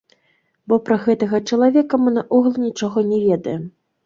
[0.71, 3.63] Бо пра гэтага чалавека мы наогул нічога не ведаем.